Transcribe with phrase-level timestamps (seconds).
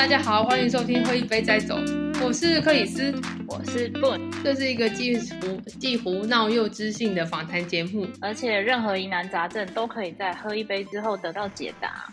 [0.00, 1.76] 大家好，欢迎收听喝一杯再走，
[2.24, 3.12] 我是克里斯，
[3.46, 12.10] 我是 Boon，这是一个既胡既胡闹又知性的访谈节目，而且任何疑难杂症都可以在喝一杯之后得到解答。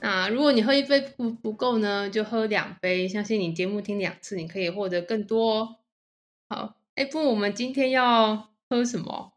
[0.00, 5.76] 那如果你喝一杯不不够呢，就喝两杯，相信你节目听两次，你可以获得更多。
[6.48, 9.34] 好，哎，不，我们今天要喝什么？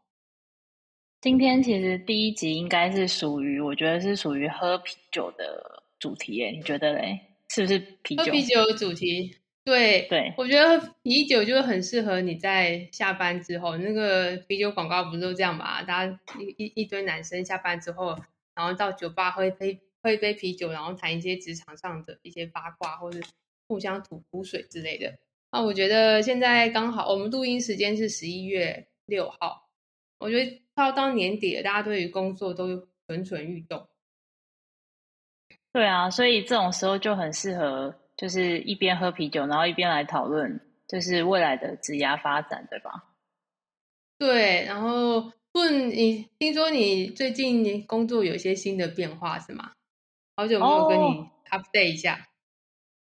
[1.20, 7.20] 今天其实第一集应该是属于，我觉得是属于喝啤酒的主题耶，你觉得嘞？
[7.48, 8.24] 是不是啤酒？
[8.24, 15.82] 喝啤酒的主题，对对，我觉得啤酒就很适合你在下班之后，那个啤酒广告不是都这样嘛？
[15.84, 18.18] 大家一一一堆男生下班之后，
[18.56, 23.20] 然后到酒吧喝一杯喝一杯啤酒，然后谈一些职场上的一些八卦，或者
[23.68, 25.18] 互相吐苦水之类的。
[25.52, 29.68] 那我觉得现在刚好，我们录音时间是十一月六号，
[30.18, 30.62] 我觉得。
[30.72, 33.86] 快要到年底了，大家对于工作都蠢蠢欲动。
[35.72, 42.90] 对啊，所以这种时候就很适合，就是一边喝啤酒，然后一边来讨论，就是未来的职涯发展，对吧？
[44.18, 49.70] 对，然后问你，听说你最近工作有一些新的变化是吗？
[50.36, 52.18] 好久没有跟你 update 一下。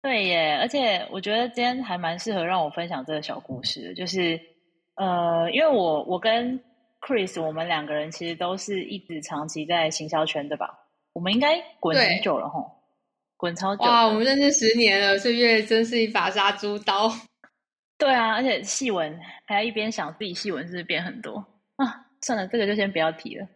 [0.00, 4.40] 对耶，而且我觉得今天还蛮适合让我分享这个小故事的，就是
[4.94, 6.60] 呃，因为我我跟
[7.00, 10.81] Chris，我们两个人其实都是一直长期在行销圈的吧？
[11.12, 12.70] 我们应该滚很久了吼，
[13.36, 13.84] 滚超久。
[13.84, 17.10] 哇，我们认识十年了，岁月真是一把杀猪刀。
[17.98, 21.36] 对啊，而且细纹还要一边想自己细纹是不是变很多
[21.76, 22.06] 啊？
[22.22, 23.46] 算了，这个就先不要提了。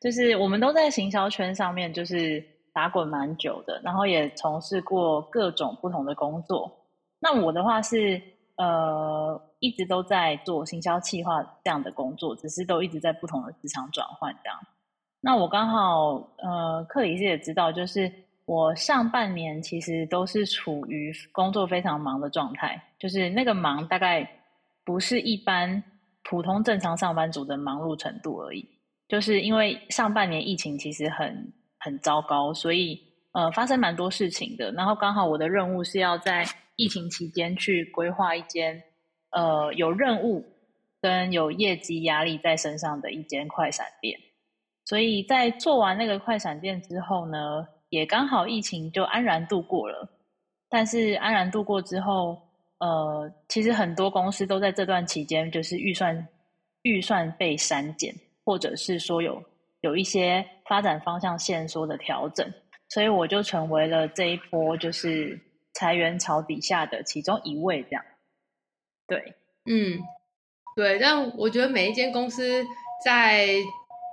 [0.00, 6.86] 就是我们都在行销圈上面，就是打滚蛮久的，然后也从事过各种不同的工作。
[7.20, 8.20] 那我的话是。
[8.56, 14.58] 呃，一直都在做行销企划这样的工作，只是都一直在不同的职场转换这样。
[15.20, 18.10] 那我刚好呃，克里斯也知道，就是
[18.46, 24.28] 我上半年其实都是处于工作非常忙的状态，就是那个忙大概
[24.84, 25.82] 不是一般
[26.24, 28.68] 普通正常上班族的忙碌程度而已。
[29.08, 33.00] 就是因为上半年疫情其实很很糟糕，所以
[33.32, 34.72] 呃发生蛮多事情的。
[34.72, 36.44] 然后刚好我的任务是要在。
[36.76, 38.82] 疫情期间去规划一间，
[39.32, 40.42] 呃，有任务
[40.98, 44.18] 跟有业绩压力在身上的一间快闪店，
[44.90, 50.08] 所以在做完那个快闪店之后呢，也刚好疫情就安然度过了。
[50.68, 52.36] 但是安然度过之后，
[52.80, 56.26] 呃，其实很多公司都在这段期间就是预算
[56.82, 58.12] 预算被删减，
[58.44, 59.40] 或者是说有
[59.82, 62.52] 有一些发展方向线缩的调整，
[62.88, 65.40] 所以我就成为了这一波就是。
[65.72, 68.04] 裁员潮底下的其中一位，这样，
[69.06, 69.34] 对，
[69.66, 70.00] 嗯，
[70.74, 72.66] 对，但我觉得每一间公司
[73.04, 73.46] 在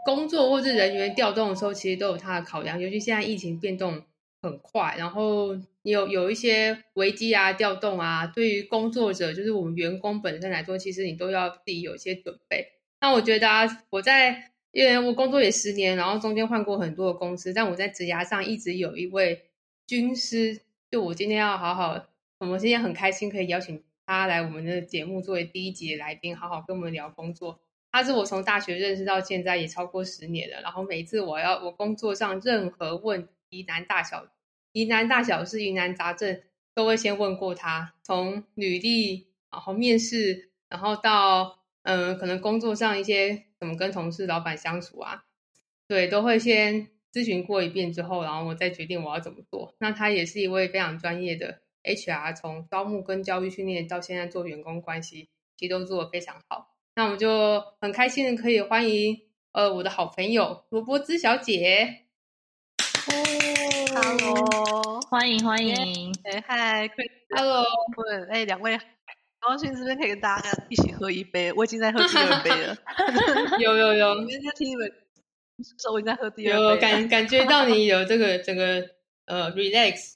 [0.08, 2.80] 工作或是人员调动的时候，其实都有它的考量。
[2.80, 4.02] 尤其现在疫情变动
[4.42, 5.50] 很快，然后
[5.82, 12.66] 有有一些危机啊、调动啊，对于工作者，就是我们员工本身来说，其实你都要自己有一些准备。
[13.02, 19.42] 那我觉得啊，我在因为我工作也十年，然后中间换过很多的公司，但我在职涯上一直有一位
[19.86, 20.62] 军师。
[20.90, 22.02] 就我今天要好好，
[22.40, 27.60] 我们今天很开心可以邀请他来我们的节目作为第一集的来宾，好好跟我们聊工作。
[27.98, 34.28] 他是我从大学认识到现在也超过十年了，然后每次我要我工作上任何问疑难大小、
[34.72, 36.44] 疑难大小事、疑难杂症，
[36.76, 37.96] 都会先问过他。
[38.04, 45.24] 从履历，然后面试，然后到嗯，可能工作上一些怎么跟同事、老板相处啊，
[45.88, 46.90] 对，都会先。
[47.12, 49.74] 咨询过一遍之后，然后我再决定我要怎么做。
[49.80, 56.77] 那他也是一位非常专业的 HR，从招募跟教育训练到现在做员工关系，其实都做的非常好。
[56.98, 59.16] 那我们就很开心的可以欢迎
[59.52, 62.06] 呃我的好朋友罗伯兹小姐。
[63.94, 66.12] Hello，欢迎欢迎。
[66.24, 66.90] 哎嗨
[67.36, 67.64] ，Hello，
[68.32, 68.80] 哎两位，
[69.40, 72.76] 高兴这边可以跟大家一起喝一杯，我已经在喝第二杯了。
[73.60, 74.92] 有 有有，今天听你们。
[75.94, 78.84] 我在喝第二有感感觉到你有这个整个
[79.26, 80.14] 呃 relax，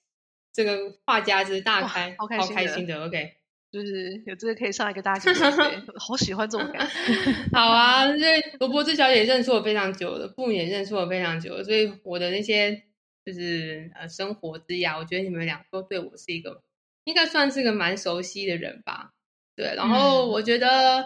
[0.51, 3.05] 这个话匣子大开，好开心的。
[3.05, 3.35] OK，
[3.71, 5.51] 就是有这个可以上来跟大家讲，
[5.97, 7.31] 好喜欢这种感觉。
[7.57, 12.83] 好啊，因为罗伯兹小姐认识我非常久了，父母也认识我非常久了，所以我的那些
[13.25, 16.61] 就是呃生活之呀，我觉得你们俩都对我是一个
[17.05, 19.11] 应该算是个蛮熟悉的人吧。
[19.55, 21.05] 对，然后我觉得。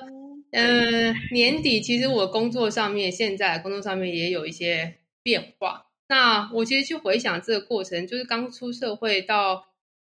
[0.51, 5.87] 嗯，年底其实我工作上面，现在工作上面也有一些变化。
[6.07, 9.65] 那我其实去回想这个过程，就是刚出社会到，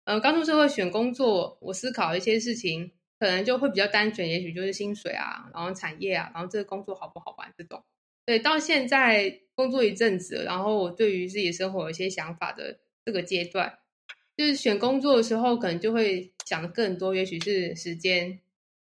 [0.08, 2.90] 呃，刚出社会选工作，我思考一些事情，
[3.20, 7.84] 可能就会比较单纯，也许就是薪水啊，然后产业啊，然后这个工作好不好玩这种。
[8.26, 13.80] 对，到现在工作一阵子，然后我对于自己生活有一些想法的这个阶段，
[14.38, 18.40] 就是选工作的时候，可能就会想的更多，也许是时间，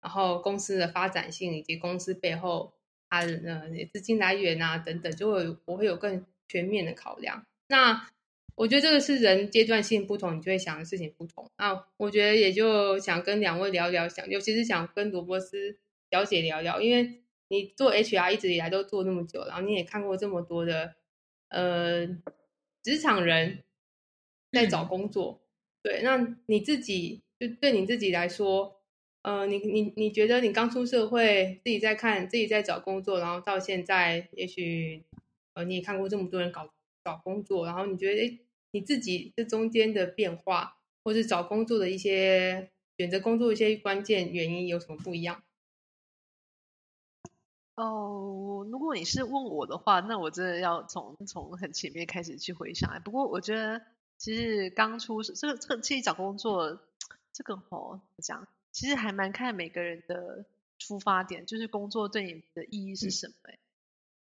[0.00, 2.72] 然后公司的发展性以及公司背后
[3.10, 7.44] 它的呃资金来源啊等等，就会我会有更全面的考量。
[7.66, 8.08] 那
[8.58, 11.48] 我觉得这个是人阶段性不同，你就会想的事情不同。
[11.58, 15.78] 那我觉得也就想跟两位聊聊，想尤其是想跟罗伯斯
[16.10, 20.96] 小姐聊聊，因为你做 HR 一直以来都做那么久，然后你也看过这么多的
[21.50, 22.04] 呃
[22.82, 23.62] 职场人
[24.50, 25.40] 在找工作，
[25.80, 28.80] 对，那你自己就对你自己来说，
[29.22, 35.04] 呃，你你你觉得你刚出社会，自己在看自己在找工作，然后到现在，也许
[35.54, 36.68] 呃你也看过这么多人搞
[37.04, 45.42] 找工作，然后你觉得诶你自己这中间的变化，或是找工作的一些选择工作一些关键原因有什么不一样？
[47.76, 53.00] 哦，如果你是问我的话，那我真的要从从很前面开始去回想。
[53.02, 53.80] 不过我觉得，
[54.18, 56.78] 其实刚出这个这个，其实找工作
[57.32, 60.44] 这个哦怎么讲，其实还蛮看每个人的
[60.78, 63.34] 出发点，就是工作对你的意义是什么。
[63.44, 63.58] 哎，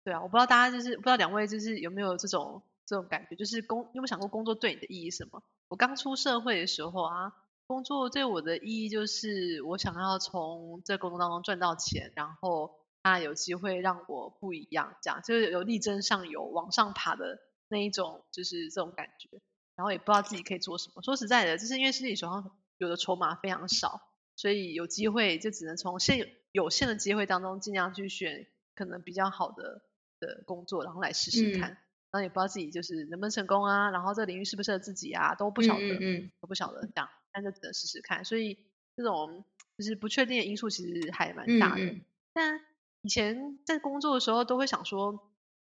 [0.03, 2.63] 对啊，我不知道大家就是不知道两位就是有没有这种。
[2.87, 5.43] 这种感觉就是工，你有没有想过工作对你的意义什么？
[5.69, 7.33] 我刚出社会的时候啊，
[7.67, 17.39] 工作对我的意义就是我想要从这工作当中赚到钱，然后啊有机会让我不一样，这样就是有力争上游、往上爬的
[17.69, 19.41] 那一种，就是这种感觉。
[19.75, 21.03] 然后也不知道自己可以做什么。
[21.03, 24.03] 说实在的，就是因为自己手上有的筹码非常少，
[24.37, 29.83] 所以有机会就只能从现有限的机会当中尽量去选可能比较好的
[30.21, 31.79] 的工作，然后来试试看。
[32.13, 38.23] 然后也不知道自己就是能不能成功啊，然后这个领域适不适合自己啊，都不晓得，嗯都不晓得这样，但就只能试试看。
[38.25, 38.59] 所以
[38.95, 39.45] 这种
[39.79, 41.97] 就是不确定的因素其实还蛮大的。
[42.35, 42.61] 但
[43.01, 45.33] 以前在工作的时候都会想说，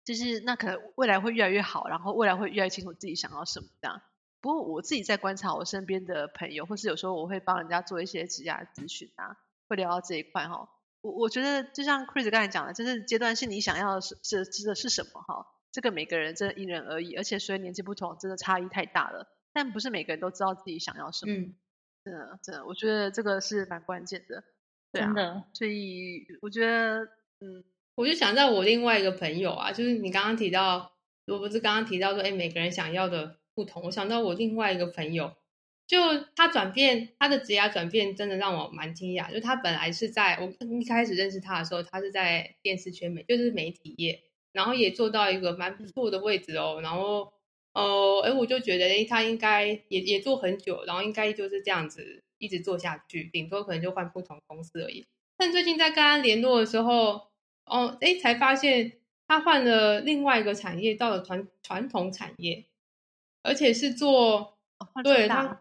[0.04, 4.02] 就是那可能未来会越来越好，然后未来会越来越清楚自己想要什么这样。
[4.42, 9.38] 不过我自己在观察我身边的朋友，或是有时候我会帮人家做一些职业咨询啊，
[9.70, 10.68] 会聊到这一块哈。
[11.02, 15.48] 我我觉得就像 Chris 刚才讲的，就是阶段性你想要是是的是什么哈。
[15.74, 19.28] 这个每个人真的因人而异，而且随着年纪不同，真的差异太大了。
[19.52, 21.34] 但不是每个人都知道自己想要什么。
[21.34, 21.56] 嗯，
[22.06, 24.44] 真的真的，我觉得这个是蛮关键的。
[24.94, 27.00] 真的，所以我觉得，
[27.40, 27.64] 嗯，
[27.96, 30.94] 我就想到我另外一个朋友啊，就是你刚刚提到，
[31.26, 33.82] 我不是刚刚提到说，哎，每个人想要的不同。
[33.84, 35.34] 我想到我另外一个朋友，
[35.88, 35.98] 就
[36.36, 39.34] 他转变，他的职业转变真的让我蛮惊讶。
[39.34, 44.22] 就他本来是在我一开始认识他的时候，他是在电视圈媒，就是媒体业。
[44.54, 47.34] 然后也做到一个蛮不错的位置哦，然后，
[47.74, 55.06] 呃，哎，我就觉得，哎，他应该也也做很久，然后应该就是这样子一直做下去，顶多可能就换不同公司而已。
[55.36, 57.30] 但最近在跟他联络的时候，
[57.66, 58.94] 哦，哎，才发现
[59.28, 62.66] 他换了另外一个产业，到了传传统产业，
[63.42, 64.58] 而且是做，
[65.04, 65.60] 对他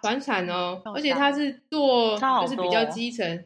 [0.00, 3.44] 传产哦，而且他是做就是比较基层，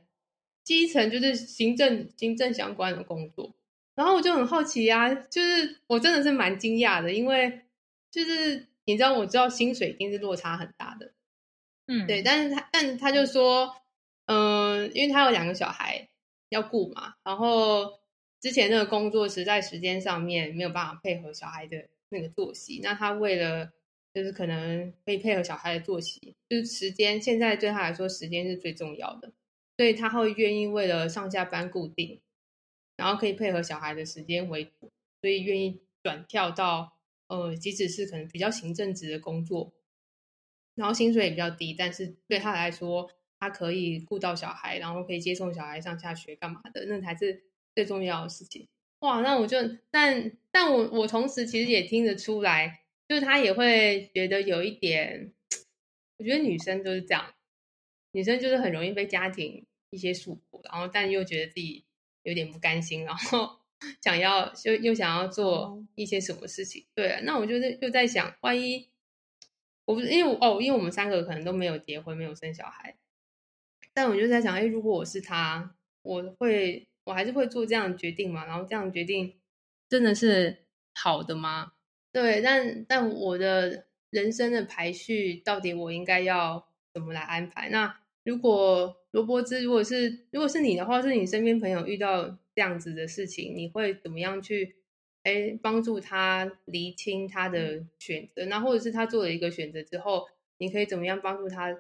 [0.63, 3.55] 基层就是行政行政相关的工作。
[3.99, 7.63] 然后我就很好奇啊，就是我真的是蛮惊讶的，因为
[8.13, 11.11] 就是你知道，我知道薪水一定是落差很大的，
[11.89, 13.75] 嗯，对，但是他，但他就说，
[14.27, 16.09] 嗯，因为他有两个小孩
[16.51, 17.99] 要顾嘛，然后
[18.41, 23.73] 之前那个工作实在时间上面没有办法配合小孩的那个作息，那他为了
[24.15, 29.33] 就是可能可以配合小孩的作息，就是时间现在对他来说时间是最重要的，
[29.77, 32.21] 所以他会愿意为了上下班固定。
[32.99, 34.91] 然后可以配合小孩的时间为主，
[35.23, 39.73] 所以愿意转跳到呃，即使是可能比较行政职的工作，
[40.75, 48.67] 然后薪水也比较低，但是对他来说，他可以顾到小孩，然后可以接送小孩上下学干嘛的，那才是最重要的事情。
[48.99, 49.59] 哇，那我就，
[49.93, 55.33] 但但我我同时其实也听得出来，就是他也会觉得有一点，
[56.17, 57.33] 我觉得女生就是这样，
[58.11, 61.85] 女生就是很容易被家庭一些束缚，然后但又觉得自己。
[62.29, 63.59] 有点不甘心，然后
[64.05, 68.91] 想要又又想要做一些什么事情，对，那我就是又在想，万一
[69.87, 72.97] 我不是因为哦，因为我们三个可能都没有结婚，没有生小孩，
[73.95, 78.45] 但我就在想，哎，如果我是他，我会我还是会做这样的决定嘛？
[78.45, 79.41] 然后这样决定
[79.89, 81.73] 真的是好的吗？
[82.13, 87.69] 对，但但我的人生的排序到底我应该要怎么来安排？
[87.71, 94.77] 那如果罗伯兹，如果是如果是你的话，是你身边朋友遇到这样子的事情，你会怎么样去
[95.23, 98.45] 哎帮助他厘清他的选择？
[98.45, 100.27] 那或者是他做了一个选择之后，
[100.59, 101.75] 你可以怎么样帮助他？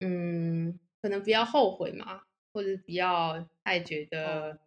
[0.00, 4.58] 嗯，可能不要后悔嘛，或者不要太觉得，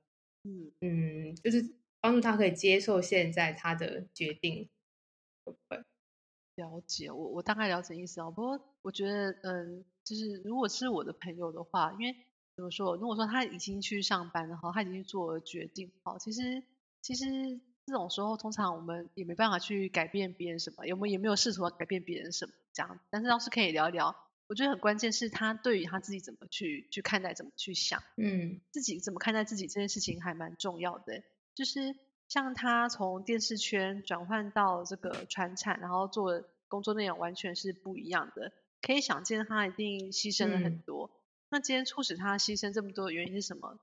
[0.44, 4.70] 嗯嗯，就是帮助他可以接受现在他的决定，
[5.44, 5.84] 会不会？
[6.56, 8.30] 了解，我我大概了解意思啊。
[8.30, 12.14] 不过我觉得，嗯，就是如果是我的朋友的话，因为
[12.54, 16.62] 怎么说，如果说他已经去上班了哈，他已经去做了决定，好，其实
[17.02, 17.26] 其实
[17.86, 23.00] 这种时候，通常我们也没办法去改变别人什么，有没有也没有试图要改变别人什么这样。
[23.10, 24.14] 但是要是可以聊一聊，
[24.48, 31.24] 我觉得很关键是他对于他自己怎么去去看待，怎么去想，嗯自己怎么看待自己这件事情还蛮重要的。
[31.56, 31.96] 就是
[32.28, 38.52] 像他从电视圈转换到这个传产，然后做工作内容完全是不一样的，
[38.82, 41.12] 可以想见他一定牺牲了很嗯多。
[41.50, 43.78] 那今天促使他牺牲这么多的原因是什么？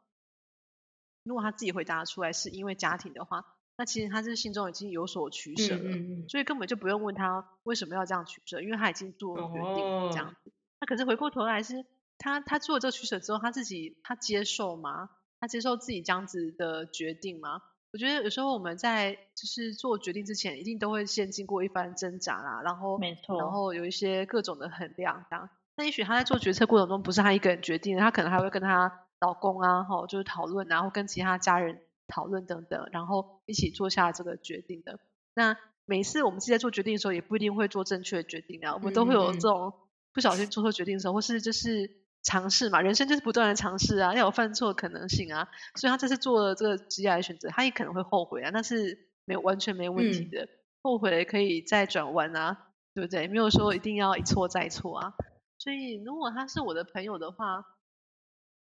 [1.22, 3.44] 如果他自己回答出来是因为家庭的话，
[3.76, 10.52] 那其实他这心中已经有所取舍了，嗯嗯所以根本就不用问他为什么要这样取舍，因为他已经做了决定了这样哦子。
[10.80, 11.84] 那可是回过头来是
[12.16, 15.10] 他他做了这个取舍之后，他自己他接受吗？
[15.40, 17.62] 他接受自己这样子的决定吗？
[17.92, 25.48] 我觉得有时候我们在就是做决定之前，一定都会先经过一番挣扎啦，然后没错然后有一些各种的衡量这样。
[25.76, 34.98] 那也许他在做决策过程中不是他一个人决定的，他可能还会跟他老公啊，哈，就是讨论啊，然后跟其他家人讨论等等，然后一起做下这个决定的。
[35.34, 39.72] 那每一次我们自己在做决定的时候，也不一定会做正确的决定啊，我们都会有这种
[40.12, 41.90] 不小心做错决定的时候，或是就是
[42.28, 45.48] 尝试嘛，人生就是不断的尝试啊，要有犯错的可能性啊。
[45.76, 50.48] 所以他这次做了这个职业的选择，他也可能会后悔啊，那是没有完全没有问题嗯的，
[50.82, 53.28] 后悔了可以再转弯啊，对不对？
[53.28, 55.14] 没有说一定要一错再错啊。
[55.56, 57.64] 所以如果他是我的朋友的话，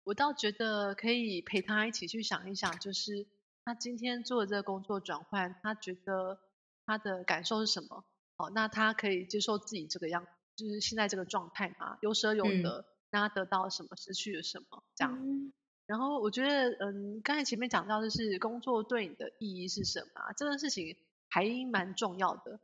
[0.02, 3.28] 我倒觉得可以陪他一起去想一想，就是
[3.64, 6.40] 他今天做的这个工作转换，他觉得
[6.84, 8.04] 他的感受是什么？
[8.36, 10.26] 好，那他可以接受自己这个样，
[10.56, 15.16] 就是现在这个状态嘛，有舍有嗯得，那他得到了什么，失去了什么，这样。
[15.22, 15.52] 嗯
[15.84, 20.32] 然后我觉得，嗯，刚才前面讲到就是工作对你的意义是什么啊？
[20.32, 20.96] 这件事情
[21.28, 22.60] 还蛮重要的，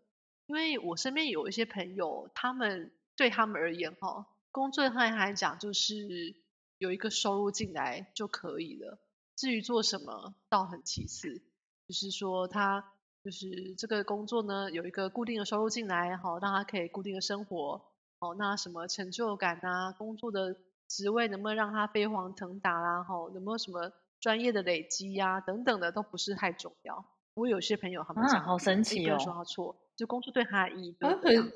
[0.46, 6.36] 因为我身边有一些朋友，他们对他们而言，哈，工作对他来讲就是
[6.78, 8.98] 有一个收入进来就可以了，
[9.36, 11.42] 至于做什么倒很其次，
[11.86, 17.87] 就是说他就是这个工作呢有一个固定的收入进来，好，让他可以固定的生活，
[18.20, 20.56] 哦，那什么成就感啊，工作的
[20.88, 27.04] 职位能不能让他飞黄腾达啦、吼，有没有什么专业的累积呀、等等的都不是太重要。
[27.34, 31.52] 我有些朋友他们啊好神奇哦说他错，就工作对他的意义很很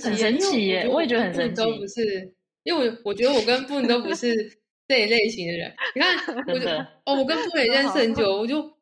[0.00, 4.32] 很神奇耶我也觉得很神奇都不是，因为我我觉得我跟 Boone 都不是
[4.88, 5.74] 这一类型的人。
[5.94, 6.68] 你看，我就
[7.04, 8.78] 哦，我跟 Boone 也认识很 久，我就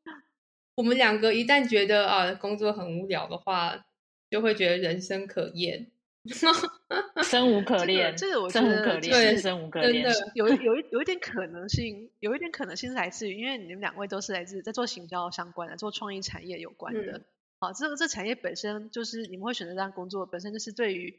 [0.77, 3.85] 我们两个一旦觉得啊工作很无聊的话，
[4.31, 5.91] 就会觉得人生可厌。
[7.25, 17.01] 生无可这个恋，这个我觉生无得就可恋，是生无可恋真的，有一 有一有一点可能性，有一点可能性是来自于，因为你们两位都是来自在做行销相关的，做创意产业有关的。
[17.19, 17.25] 嗯
[17.59, 21.17] 好，这个这产业本身就是你们会选择这样工作，本身就是对于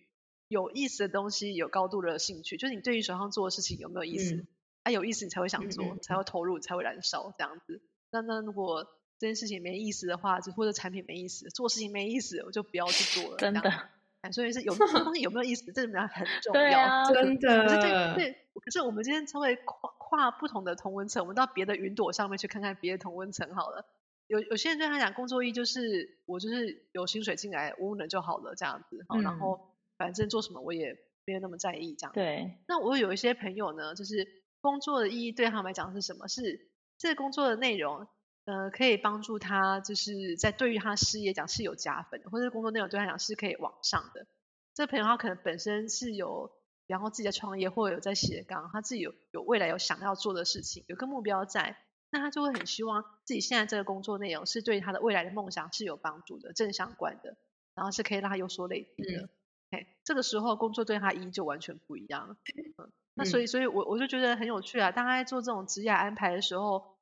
[0.49, 4.47] 有意思的东西有高度的兴趣，就是你对于手上做的事情有没有意思，嗯
[4.83, 7.81] 啊有意思你才会想做，才会投入，才会燃烧这样子。
[8.11, 8.83] 那那如果
[9.19, 13.37] 这件事情没意思的话，就或者产品没意思，做事情没意思，我就不要去做了。
[13.37, 13.61] 真的
[14.31, 16.61] 所以是有 这个东西有没有意思，这个很重要。
[16.61, 18.31] 对啊真可是对的，对，
[18.63, 23.85] 可是我们今天稍微跨跨不同的同温层，我们到别的云朵上面去看看别的同温层好了。
[24.27, 29.59] 有有些人对他讲工作意义就是我就是有薪水进来，无能就好了这样子，好，然嗯后
[29.97, 32.13] 反正做什么我也没有那么在意这样。
[32.13, 34.25] 对，那我有一些朋友呢，就是
[34.61, 36.27] 工作的意义对他们来讲是什么？
[36.29, 38.07] 是这个工作的内容，
[38.45, 44.27] 呃，可以帮助他，就是在对于他事业讲是有加分的，或者工作内容对他讲是可以往上的。
[44.73, 46.51] 这个朋友他可能本身是有，
[46.87, 51.77] 然后自己在创业或者有在斜杠，他自己有有未来有想要做的事情，有个目标在，
[52.09, 57.37] 那他就会很希望自己现在这个工作内容是对他的未来的梦想是有帮助的，正相关的，
[57.75, 59.21] 然后是可以让他有所累积的。
[59.21, 59.29] 嗯
[59.73, 62.35] 哎，这个时候工作对他意义就完全不一样了。
[62.77, 64.91] 嗯，那所嗯以，所以我我就觉得很有趣啊。
[64.91, 66.92] 当他在做这种职业安排的时候，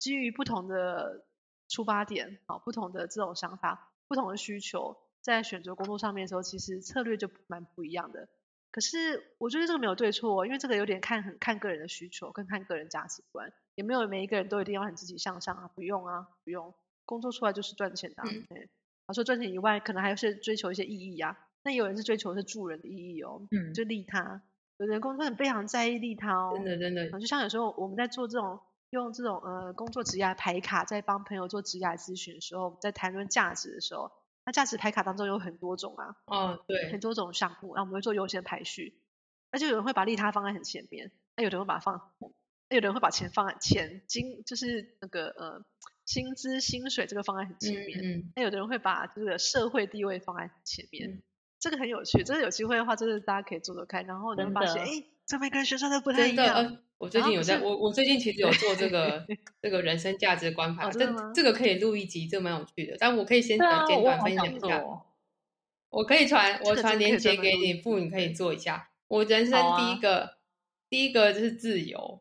[0.00, 1.26] 基于不同的
[1.68, 8.28] 出发点，好，不同的这种想法，不同的需求，在选择工作上面的时候，其实策略就蛮不一样的。
[8.72, 16.72] 可是我觉得这个没有对错哦，因为这个有点看很看个人的需求，跟看个人价值观，也没有每一个人都一定要很积极向上啊，不用啊，不用，
[17.04, 18.28] 工作出来就是赚钱的、啊。
[18.30, 18.68] 嗯嗯，
[19.06, 21.36] 啊，除了赚钱以外，可能还是追求一些意义啊。
[21.62, 24.40] 那有人是追求的是助人的意义哦，嗯就利他。
[24.78, 34.10] 有的人工作很非常在意利他哦，真的真的嗯，就像有时候我们在做这种用这种呃工作职涯排卡，在帮朋友做职涯咨询的时候，在谈论价值的时候，
[34.44, 36.90] 那价值排卡当中有很多种啊，哦，对。
[36.92, 39.00] 很，多种项目，那我们会做优先排序，
[39.50, 42.12] 而且有人会把利他放在很前面，那有的人会把它放
[42.68, 45.64] 那有的人会把钱放在钱金，就是那个呃
[46.06, 48.32] 薪资薪水这个放在很前面，嗯嗯。
[48.36, 51.22] 那有的人会把这个社会地位放在前面，嗯。
[51.58, 54.90] 这个很有趣，这个有机会的话，真的大家可以做做看，然后你会发现，真的。
[54.90, 56.56] 哎，这每个人学生都不太一样。
[56.56, 59.24] 呃，我最近有在，我我最近其实有做这 个
[59.62, 62.96] 这个人生价值观牌，这这个可以录一集，这蛮有趣的。
[62.98, 65.06] 但我可以先简短分享一下，做。
[65.90, 68.90] 我可以传我传链接给你，不，你可以做一下。
[69.06, 70.38] 我人生第一个、
[70.88, 72.20] 第一个就是自由，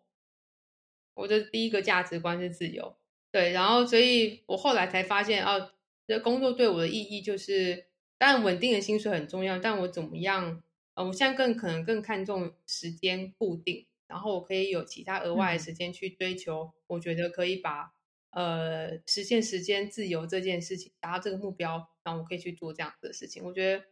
[1.16, 2.96] 我的第一个价值观是自由。
[3.32, 5.72] 对，然后所以我后来才发现，哦，
[6.06, 7.88] 这工作对我的意义就是，
[8.20, 10.62] 当然稳定的薪水很重要，但我怎么样？
[10.96, 17.94] 呃，我现在更可能更看重时间固定，然后我可以有其他额外的嗯时间去追求，我觉得可以把
[18.32, 23.44] 呃实现时间自由这件事情达到这个目标，然后我可以去做这样子的事情。
[23.44, 23.84] 我觉得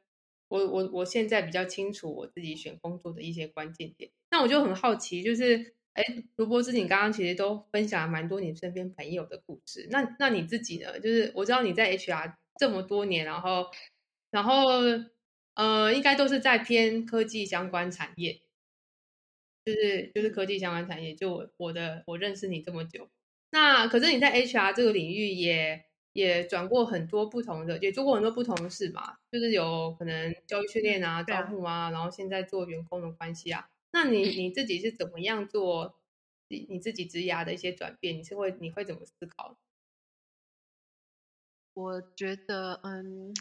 [0.47, 4.11] 我我我现在比较清楚我自己选工作的一些关键点。
[4.29, 6.03] 那我就很好奇，就是哎，
[6.35, 9.87] 卢博士，你刚刚其实都分享了蛮多你身边朋友的故事。
[9.89, 10.99] 那那你自己呢？
[10.99, 13.65] 就是我知道你在 HR 这么多年，然后
[14.29, 14.65] 然后
[15.57, 18.39] 呃，应该都是在偏科技相关产业，
[19.65, 21.15] 就是就是科技相关产业。
[21.15, 23.09] 就我我的我认识你这么久，
[23.49, 25.83] 那可是你在 HR 这个领域也
[26.13, 33.67] 也转过很多不同的，也做过很多不同的事嘛，就是有可能教育训练啊、招募啊，然后现在做员工的关系啊。
[33.91, 35.95] 那你你自己是怎么样做
[36.49, 38.15] 你你自己职涯的一些转变？
[38.15, 39.57] 你是会你会怎么思考？
[41.73, 43.31] 我觉得，嗯，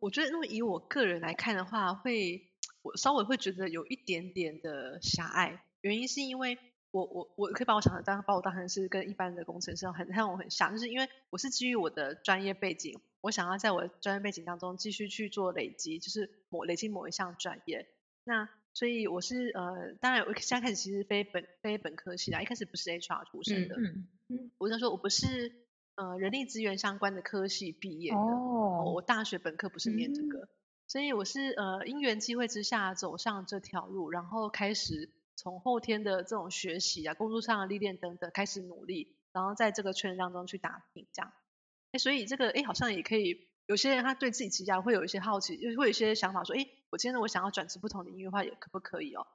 [0.00, 2.48] 我觉得如果以我个人来看的话，会
[2.82, 5.62] 我稍微会觉得有一点点的狭隘。
[5.80, 6.58] 原因是因为
[6.90, 17.86] 我我我可以把我想的当把我当成是跟一般的工程师很和我很像，就是因为我是基于我的专业背景，我想要在我的专业背景当中继续去做累积，就是某累积某一项专业。
[18.24, 23.76] 那所以我是呃，当然我现在开始其实非本非本科系啦，一开始不是 HR 出身的，
[24.28, 25.52] 嗯，我想说我不是
[25.98, 30.48] 呃人力资源相关的科系毕业的，哦，我大学本科不是念这个，
[30.86, 41.32] 所以我是呃因缘机会之下走上这条路，然后开始从后天的这种学习啊、工作上的历练等等开始努力，然后在这个圈子当中去打拼，这样。
[41.90, 49.26] 哎，所以这个哎好像也可以，有些人他对自己职业会有一些好奇，就是会有一些想法说，哎，我今天我想要转职不同领域的话，也可不可以哦？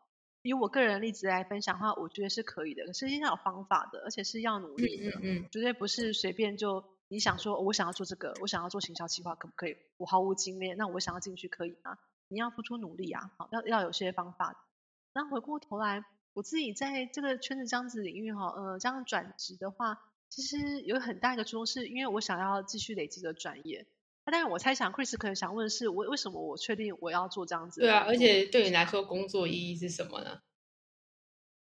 [0.43, 5.17] 以我个人的例子来分享的话，我觉得是可以的，可是一定要有方法的，而且是要努力的。
[5.17, 9.77] 嗯嗯绝对不是随便就你想说，我想要做这个，我想要做行销企划，可不可以？
[9.97, 11.97] 我毫无经验，那我想要进去可以吗？
[12.27, 14.67] 你要付出努力啊，好，要要有些方法。
[15.13, 16.03] 那回过头来，
[16.33, 23.85] 我自己在这个圈子这样子领域哈，呃，这样转职的话，其实有很大一个初衷，是因为我想要继续累积的专业。
[24.25, 30.39] 那但是我猜想，Chris 可能想问的是，我为什么我确定我要做这样子对啊，而且对你来说，工作意义是什么呢？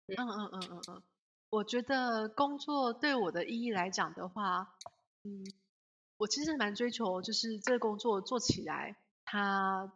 [0.09, 1.03] 嗯嗯嗯嗯嗯，
[1.51, 4.75] 我觉得工作对我的意义来讲的话，
[5.25, 5.45] 嗯，
[6.16, 9.92] 我其实蛮追求，就是这个工作做起来，它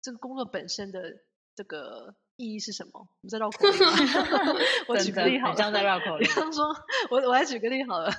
[0.00, 1.18] 这个工作本身的
[1.54, 2.92] 这个意义是什么？
[2.94, 3.78] 我们在绕口令
[4.88, 6.64] 我举个例好了，很像在绕口令比方说，
[7.10, 8.10] 我我来举个例好了，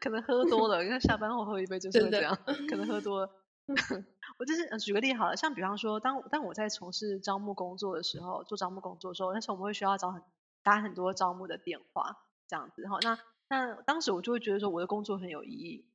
[0.00, 2.36] 可能喝多了，因为下班后喝一杯就是这样，
[2.68, 3.30] 可能喝多了。
[4.38, 10.22] 我就是呃举个例好了，像比方说，当当我在从事招募工作的时候，做招募工作的时候，那时候我们会需要找很
[10.64, 12.16] 打很多招募的电话，
[12.48, 12.98] 这样子哈。
[13.02, 15.86] 那那当时我就会觉得说，我的工作很有意义。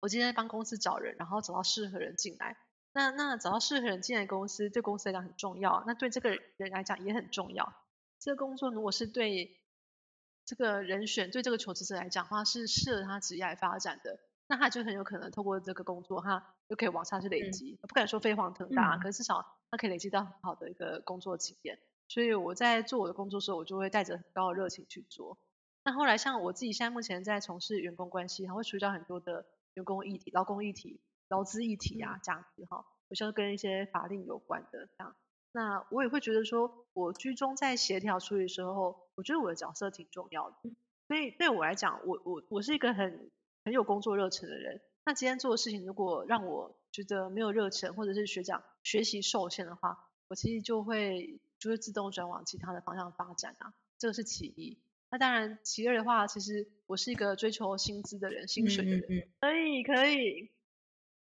[0.00, 2.56] 我今天在帮公司找人，然后找到适合人进来。
[2.92, 7.74] 那那找到适合人进来公司，对公司来讲很重要，那对这个人来讲也很重要。
[8.20, 9.58] 这个工作如果是对
[10.46, 17.78] 这个人选对这个求职者来讲的话，是适合他职业发展的，那他就很有可能透过这个工作，他就可以往下去累积。
[17.80, 21.78] 不敢说飞黄腾达，嗯可是至少他可以累积到很好的一个工作经验。
[22.08, 25.38] 所以我在做我的工作的时候，我就会带着很高的热情去做。
[25.82, 35.16] 那后来像我自己现在目前在从事员工关系，还会处理到很多的员工议题、劳工议题、劳资议题啊这样子哈，有时候跟一些法令有关的这样。
[35.56, 40.56] 那我也会觉得说，我居中在协调处理的时候，我觉得我的角色挺重要的。
[41.06, 43.30] 所以对我来讲，我我我是一个很
[43.64, 44.82] 很有工作热忱的人。
[45.04, 54.82] 那今天做的事情如果让我觉得没有热忱，或者是学长学习受限的话，我其实就会就会自动转往其他的方向发展啊，这个是其一。
[55.10, 59.00] 那当然，其二的话，其实我是一个追求薪资的人，薪水的人。
[59.02, 60.50] 嗯嗯可以，可以，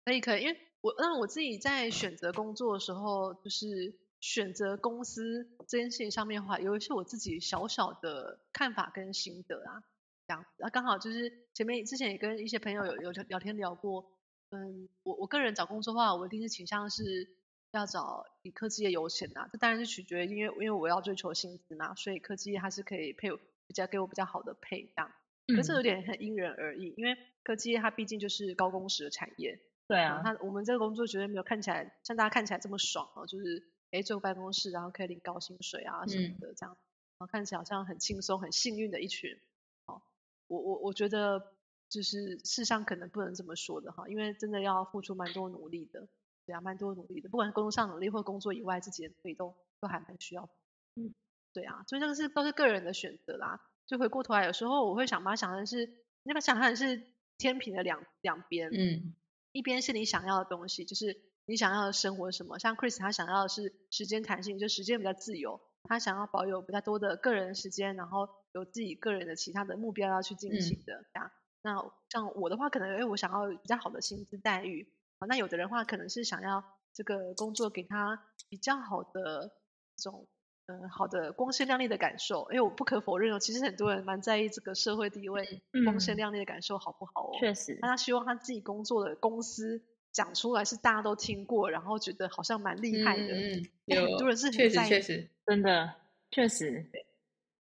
[0.05, 9.83] 可以，可以，因为我那我自己在选择工作的时候，就是选择公司这件事情上面的话，有一些我自己小小的看法跟心得啊，
[10.26, 10.48] 这样子。
[10.59, 14.11] 那刚好就是前面之前也跟一些朋友有有聊天聊过，
[14.50, 17.28] 嗯，我我个人找工作的话，我一定是倾向是
[17.72, 23.31] 要找以科技业优先啊，这当然是取决于因为因为我要追求薪资嘛，所以科技业它是可以配
[23.66, 25.12] 比较给我比较好的配这样。
[25.57, 36.77] 可是有点很因人而异，因为科技业它毕竟就是高工时的产业，对啊，他我们这个工作绝对没有看起来像大家看起来这么爽哦，就是哎坐办公室然后可以领高薪水啊什么的这样，
[37.18, 39.38] 然后看起来好像很轻松很幸运的一群。
[39.87, 40.03] 哦，
[40.46, 41.53] 我我我觉得
[41.88, 46.07] 就是事实上可能不能这么说的哈，因为真的要付出蛮多努力的，
[46.44, 50.48] 对啊，蛮多努力的，不管是工作上努力或工作以外自己的努力都都还蛮需要。
[50.96, 51.14] 嗯，
[51.53, 53.61] 对啊，所以这个是都是个人的选择啦。
[53.87, 57.07] 就回过头来，有时候我会想把它想成是那个想象是
[57.38, 58.70] 天平的两两边。
[58.72, 59.14] 嗯。
[59.53, 71.04] 一边是你想要的东西，就是你想要的生活什么，像 Chris 他想要的是时间弹性，就时间比较自由，他想要保有比较多的个人时间，然后有自己个人的其他的目标要去进行的。
[71.18, 71.32] 啊，
[71.62, 71.74] 那
[72.11, 79.50] 像我的话，可能因为我想要比较好的薪资待遇，啊，那有的人话可能是想要这个工作给他比较好的
[79.96, 80.28] 这种。
[80.70, 87.32] 嗯，好的，光鲜亮丽的感受，因为我不可否认哦，其实很多人蛮在意这个社会地位，光鲜亮丽的感受好不好哦？
[87.40, 89.82] 确实，那他希望他自己工作的公司
[90.12, 93.25] 讲出来是大家都听过，然后觉得好像蛮厉害的。
[93.25, 95.94] 嗯，有很多人是确实确实真的
[96.31, 96.90] 确实。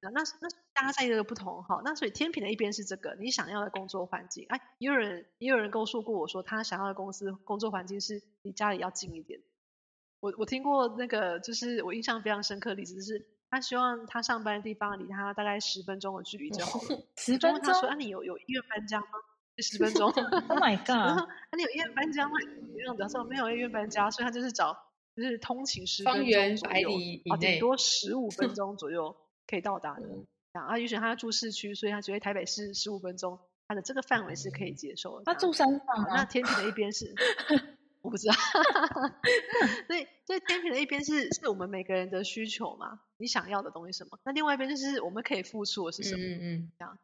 [0.00, 9.40] 那那那大家在意的不同哈，那所以天平的一边是这个你想要的工作环境，哎，也有人也有人告诉过我说，他想要的公司工作环境是离家里要近一点。
[10.20, 17.02] 我我听过那个，就是我印象非常深刻的例子，就是他希望他上班的地方离他大概十分钟的距离就好了。
[17.18, 17.60] 十分钟？
[17.60, 19.06] 他说：“啊，你有有意愿搬家吗？”
[19.62, 20.10] 十分钟。
[20.48, 20.90] Oh my god！
[21.18, 22.32] 啊，你有意愿搬家吗？
[22.74, 24.76] 没有，他说没有意愿搬家，所以他就是找
[25.16, 26.90] 就是通勤十分钟左右，
[27.30, 29.16] 啊，顶多十五分 钟左右
[29.46, 30.06] 可以到达的。
[30.52, 35.24] 啊，也许他要住市区，所以他觉得台北市十五分钟，他的这个范围是可以接受的。
[35.24, 37.14] 他住山上那天平的一边是。
[38.00, 38.34] 我不知道，
[39.88, 44.16] 所以所以天平的一边是是我们每个人的需求嘛，你想要的东西什么？
[44.24, 46.22] 那另外一边就是我们可以付出的是什么？
[46.22, 46.96] 嗯嗯，这样，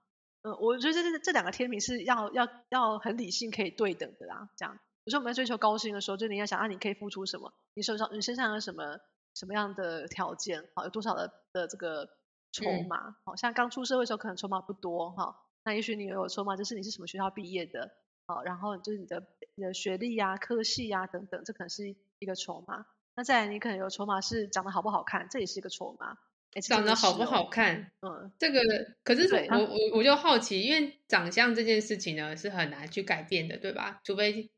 [0.44, 4.50] 呃，我觉得这这两个天平是要要要很理性可以对等的啦。
[4.56, 7.50] 这样，有时候我们在追求高薪的时候，就你要想啊，你可以付出什么？
[7.72, 8.98] 你手上你身上有什么
[9.34, 10.68] 什么样的条件？
[10.74, 12.06] 好，有多少的的这个
[12.52, 13.16] 筹码？
[13.24, 17.90] 好像刚出社会的时候可能筹码不多哈，那也许你有筹码，就是你是什么学校毕业的？
[18.26, 22.84] 好，然后就是你的你的学历呀、科系呀等等，这可能是一个筹码。
[23.16, 26.18] 那再来，你可能有筹码是长得好不好看，这也是一个筹码。
[26.62, 28.60] 长得好不好看，嗯，这个
[29.02, 34.00] 可是我我我就好奇，因为长相这件事情呢是很难去改变的，对吧？
[34.04, 34.50] 除非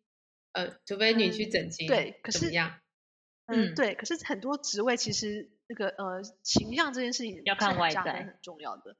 [0.52, 2.78] 呃，除非你去整形，对，可是怎么样？
[3.46, 8.96] 嗯，对，可是很多职位其实那个呃形象这件事情要看外在很重要的。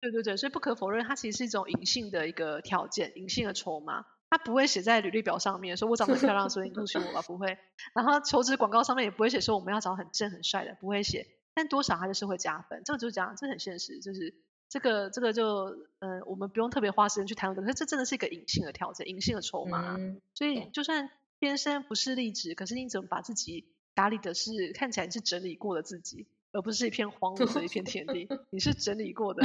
[0.00, 4.04] 对对对，所以不可否认，它其实是一种隐性的一个条件，隐性的筹码。
[4.28, 7.56] 它不会写在履历表上面，说我长得漂亮，所以你录取我吧，不会。
[7.94, 11.26] 然后求职广告上面也不会写说我们要找很正很帅的，不会写。
[11.56, 14.34] 但多少它就是会加分，这个就是这样，这很现实，就是
[14.68, 19.96] 这个这个就嗯，我们不用特别花时间去谈论可是这真的是一个隐性的条件，隐性的筹码。
[20.34, 23.64] 所以就算天生不是励志，可是你怎么把自己
[23.94, 26.26] 打理的是看起来是整理过的自己？
[26.52, 29.42] 而不是一片荒芜的一片田地， 你是整理过的，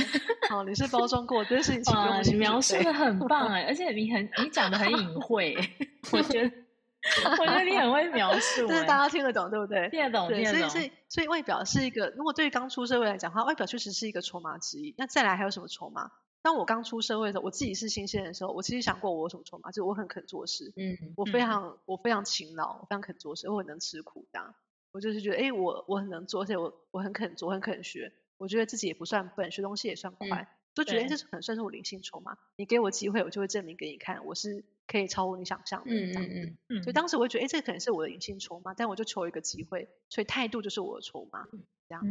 [0.49, 5.57] 好，你是包装过，这件事情请用心描述的很棒哎，而且你很你讲的很隐晦，
[6.13, 6.55] 我觉得
[7.39, 9.89] 我觉得你很会描述，但是大家听得懂对不对？
[9.89, 10.53] 听得懂，听得懂。
[10.53, 14.93] 所以所以所以外表是一个，如果对于刚出社会来讲的话，外表确实是一个筹码之一。
[14.97, 16.11] 那再来还有什么筹码？
[16.43, 24.53] 当我刚出社会的时候，我自己是新鲜的时候，我其实想过我有什么筹码，就是我很肯做事，嗯，我非常我非常勤劳，我非常肯做事，我很能吃苦这样。
[24.91, 28.11] 我就是觉得，哎，我我很能做，而且我我很肯做，很肯学。
[28.37, 32.37] 我觉得自己也不算笨，学东西也算快，都觉得这是很算是我灵性筹码。
[32.55, 35.93] 你给我机会，我就会证明给你看，我是可以超乎你想象的。
[35.93, 36.83] 嗯嗯嗯。
[36.83, 41.45] 所以当时我会觉得，哎，这可能是我的零性筹码，但我就求一个机会，所以态度就是我的筹码。
[41.87, 42.01] 这样。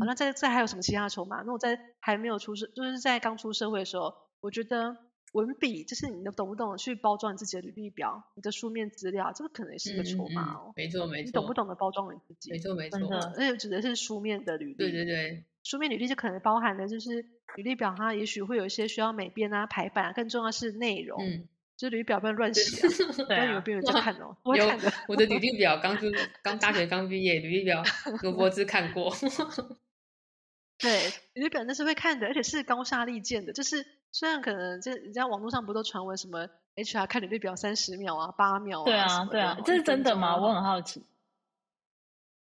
[0.00, 1.42] 好，那再再还有什么其他的筹码？
[1.42, 4.96] 那我在还没有出社，就是在刚出社会的时候，我觉得。
[5.32, 10.72] 文笔就是你懂不懂去包装自己的履历表、你的书面资料，这个可能也是一个筹码哦。
[10.74, 11.26] 没错没错。
[11.26, 12.50] 你懂不懂得包装你自己？
[12.50, 12.98] 没错没错。
[13.36, 14.74] 而且指的是书面的履历。
[14.74, 15.44] 对对对。
[15.62, 21.22] 书面履历就可能包含的就是履历表，它也许会有一些需要美编啊、排版，更重要是内容。
[21.22, 21.46] 嗯。
[21.76, 24.36] 就履历表不能乱写啊，不然有别人在看哦。
[24.56, 24.66] 有
[25.08, 26.10] 我的履历表刚是
[26.42, 27.82] 刚大学刚毕业，履历表
[28.22, 29.14] 罗伯兹看过。
[30.78, 33.97] 对，履历表那是会看的，而且是高下立见的，就是。
[34.10, 38.84] 虽然可能这人家网络上不都传闻什么 HR 看履历表三十秒啊、八秒啊？
[38.84, 40.36] 对啊，对啊，这是真的吗？
[40.36, 41.04] 我很好奇。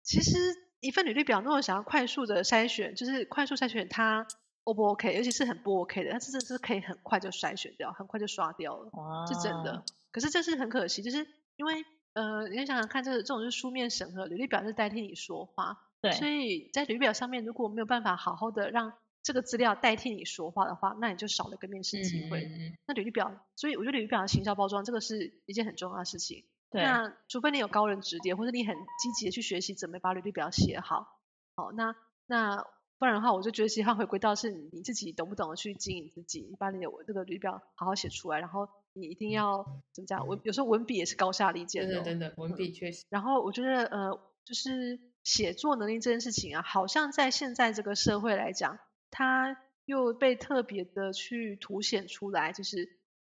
[0.03, 0.39] 其实
[0.81, 4.27] 一份履历表，如果想要快速的筛选，就是快速筛选它
[4.65, 8.91] O 不 OK，尤其是很不 OK 的，它真的是可以很快就筛选掉，很快就刷掉了，
[9.27, 9.83] 是真的。
[10.13, 18.93] 可是这是很可惜，就是因为呃，你想想看，这个这种是书面审核，履历表是代替你说话，对，所以在履历表上面如果没有办法好好的让。
[19.29, 22.51] 这个资料代替你说话的话，那你就少了一个面试机会。
[22.87, 26.47] 那履历表，所以我觉得履历表的行销包装，这个是一件很重要的事情。
[26.71, 31.21] 对，那除非你有高人指点，或者你很积极的去学习怎么把履历表写好，
[31.57, 31.95] 好，那
[32.27, 32.65] 那
[32.99, 39.63] 不然的话，我就觉得其实它回归到是你自己懂不懂得去经营自己，你把你的这个履历表好好写出来，然后你一定要
[39.93, 48.79] 怎么讲文，有时候文笔也是高下立见的、哦，真的真的文笔确实，然后我觉得呃，就是写作能力这件事情啊，好像在现在这个社会来讲，
[49.11, 52.79] 它又被特别的去凸显出来，就是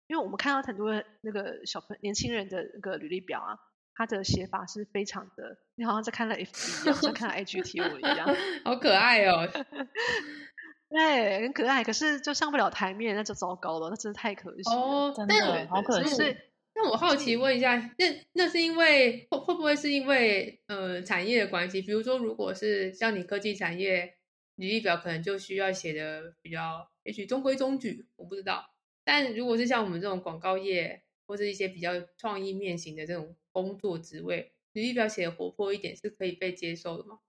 [0.06, 3.58] 因为我们看到很多那个小朋年轻人的那个履历表啊，
[3.94, 8.28] 他的写法是非常的，你好像在看了 FB 一样，像看了 IG 贴文一样，
[8.64, 9.48] 好可爱哦。
[10.90, 14.76] 对，很可爱，可是就上不了台面，那就糟糕了，那真的太可惜了。
[14.76, 16.36] 哦，真的好可惜
[16.76, 21.80] 那我好奇问一下，那那是因为会会不会是因为呃产业的关系？
[21.82, 24.14] 比如说，如果是像你科技产业，
[24.56, 28.70] 履历表可能就需要写的比较，也许中规中矩，我不知道。
[29.04, 37.20] 但如果是像我们这种广告业或者一些比较创意面型的这种工作职位，履历表写的活泼一点是可以被接受的吗？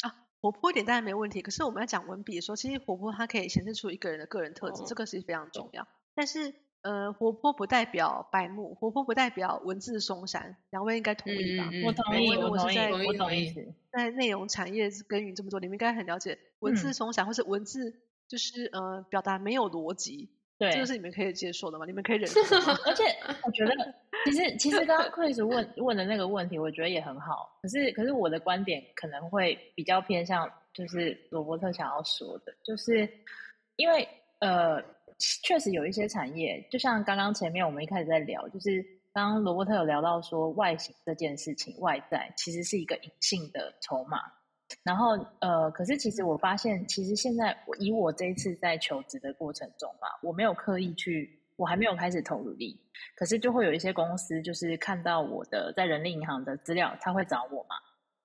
[0.00, 1.42] 啊，活泼一点当然没问题。
[1.42, 5.86] 可是我们要讲文笔的时候，其实活泼它可以显示出一个人的个人特质，哦这个是非常重要。
[6.14, 6.54] 但是
[6.84, 11.70] 呃，活泼不代表白目，活泼不代表文字松散，两位应该同意吧？
[11.72, 13.74] 嗯我同意，我同意，我是在我同意懂意思。
[13.90, 17.94] 在内容产业耕耘这么多，你们应该很了解文字嗯松散，或是文字
[18.28, 21.86] 就是呃表达没有逻辑，对，这个是你们可以接受的吗？
[21.86, 22.78] 你们可以忍受吗？
[22.84, 23.02] 而且
[23.46, 23.94] 我觉得，
[24.26, 27.58] 其实其实刚刚 Chris 问问的那个问题，我觉得也很好。
[27.62, 33.08] 可是可是我的观点可能会比较偏向，就是罗伯特想要说的，就是
[33.76, 34.06] 因为
[34.40, 34.82] 呃，
[35.42, 44.18] 确实有一些产业，就像刚刚前面我们一开始在聊，就是刚刚罗伯特有聊到说外形这件事情，外在其实是一个隐性的筹码。
[44.82, 45.10] 然后
[45.40, 52.80] 呃，可是其实我发现，其实现在以我这一次在求职的过程中嘛，我没有刻意去，我还没有开始投入力，
[53.14, 57.76] 可是就会有一些公司就是看到我的在人力银行的资料，他会找我嘛。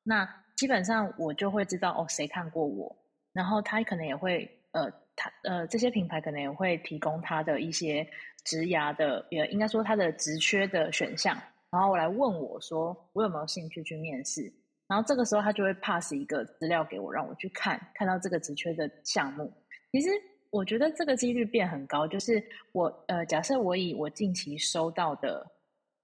[0.02, 2.96] 那基本上我就会知道哦，谁看过我，
[3.32, 8.08] 然后他可能也会呃，他呃这些品牌可能也会提供他的一些
[8.46, 11.38] 职涯的，也应该说他的职缺的选项，
[11.70, 14.52] 然后我来问我说我有没有兴趣去面试。
[14.88, 19.54] 然后这个时候他就会 pass 一个资料给我，让我去看，看到这个职缺的项目。
[19.92, 20.10] 其实
[20.50, 25.46] 我觉得这个几率变很高，就是我呃，假设我以我近期收到的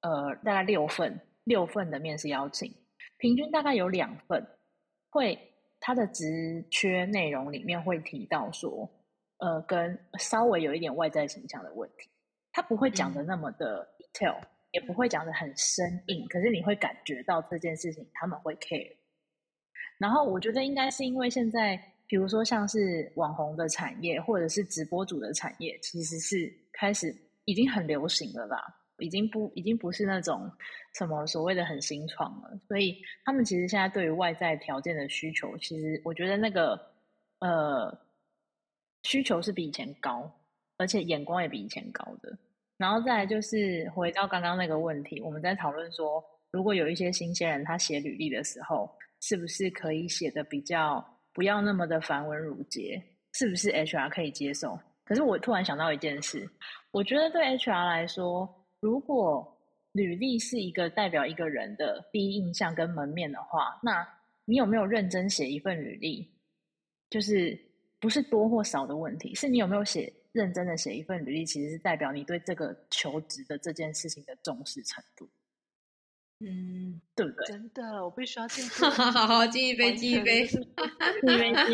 [0.01, 2.71] 呃大概六份六份的面试邀请，
[3.17, 4.45] 平均大概有两份
[5.09, 5.35] 会
[5.79, 8.87] 它的职缺内容里面会提到说，
[9.37, 12.09] 呃，跟稍微有一点外在形象的问题，
[12.51, 14.35] 他不会讲的那么的 detail。
[14.71, 18.93] 也不会讲的很生硬，可是你会感觉到这件事情他们会 care。
[19.97, 28.61] 然后我觉得应该是因为现在，比如说像是网红的产业，或者是直播主的产业，其实是开始已经很流行了啦，
[28.97, 30.51] 已经不已经不是那种
[30.93, 32.59] 什么所谓的很新创了。
[32.67, 36.77] 所以他们其实现在对于外在条件的需求，其实我觉得那个
[37.39, 37.97] 呃
[39.05, 40.29] 需求是比以前高，
[40.77, 42.35] 而且眼光也比以前高的。
[42.75, 48.89] 然后再来就是回到刚刚那个问题，我们在讨论说，如果有一些新鲜人他写履历的时候，
[49.21, 53.01] 是不是可以写的比较不要那么的繁文缛节？
[53.33, 54.77] 是不是 HR 可以接受？
[55.05, 56.49] 可是我突然想到一件事，
[56.89, 59.55] 我觉得对 HR 来说，如果
[59.91, 64.05] 履历是一个代表一个人的第一印象跟门面的话，那
[64.45, 66.27] 你有没有认真写一份履历？
[67.09, 67.57] 就是
[67.99, 70.13] 不是多或少的问题，是你有没有写。
[70.35, 75.29] 认真的写一份履历，其实是代表你对这个求职的这件事情的重视程度，
[76.41, 77.45] 嗯，对不对？
[77.47, 80.65] 真的，我必须要敬好好好，敬一杯，敬 一杯，敬一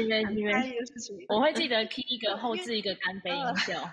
[0.08, 0.78] 杯，敬一杯，
[1.28, 3.82] 我会记得 key 一个后置一个干杯音效。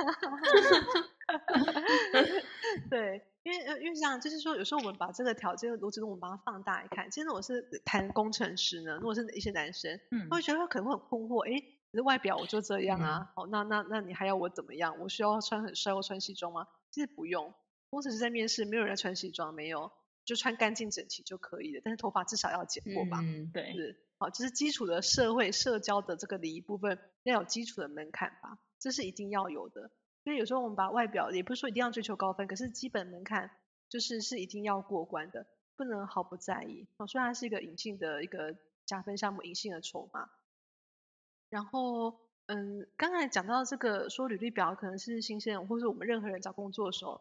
[2.90, 14.98] 对，因为呃因为这样，就是说，有时候我们把这个条件我觉得，我们把它放大一看，其实我是谈工程师呢，如果是一些男生，嗯会觉得可能会很困惑，诶，可是外表我就这样啊，好、那那那你还要我怎么样？
[15.01, 16.66] 我需要穿很帅或穿西装吗？
[16.90, 17.55] 其实不用，
[17.90, 19.90] 工程师在面试，没有人在穿西装，没有，
[20.24, 29.90] 就穿干净整齐就可以了，但是头发至少要剪过吧，嗯，对，是，好，就是基础的社会社交的这个礼仪部分要有基础的门槛吧，这是一定要有的。
[30.24, 33.51] 所以有时候我们把外表也不是说一定要追求高分，可是基本门槛
[33.88, 36.87] 就是是一定要过关的，不能毫不在意。
[36.98, 40.29] 哦，虽然是一个隐性的一个加分项目，隐性的筹码。
[41.50, 47.20] 然后，嗯，刚才讲到这个说履历表可能是新鲜人，或者我们任何人找工作的时候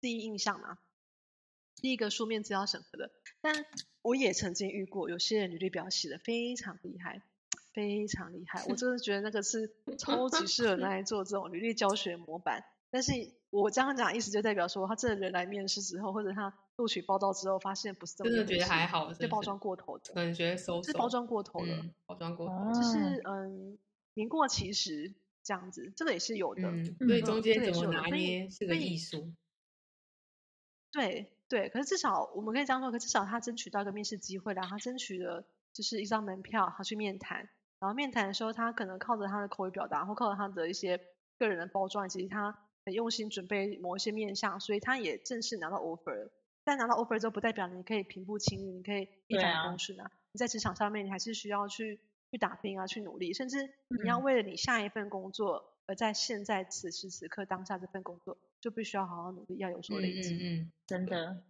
[0.00, 0.78] 第一印象嘛，
[1.76, 3.10] 第一个书面资料审核的。
[3.40, 3.54] 但
[4.02, 7.22] 我也曾经遇过有些人履历表写的非常厉害。
[7.74, 12.64] 非常厉害，我真的觉得那个是超级适合拿来做这种履历教学模板。
[12.90, 13.12] 但是
[13.50, 23.78] 我这样讲意思就代表说，他这人来面试之后，或者他录取报道之后，发现不是这么真的觉得还好，被包装过头的，可能觉得收是包装过头了，包装过头，就是嗯，
[24.14, 26.62] 名过其实这样子，这个也是有的，
[26.98, 29.32] 所以中间怎么拿捏是个艺术。
[30.90, 37.48] 对对，可是至少我们可以这样说，可至少他争取到一个面试机会了，他争取了就是一张门票，他去面谈。
[37.78, 40.98] 然后面谈的时候，他可能靠着他的口语表达，或靠着他的一些
[41.38, 46.30] 个人的包装，以及他很用心准备某一些面向，所以他也正式拿到 offer。
[46.64, 50.10] 但拿到 offer 之后，不代表你可以平步青云，你可以一帆风顺啊。
[50.32, 53.68] 你在职场上面，你还是需要去去打拼啊，去努力，甚至
[54.02, 60.34] 你要为了你下一份工作，而在现在此时此刻当下这份工作，就必须要好好努力，要有所累积。
[60.34, 61.42] 嗯嗯，真的。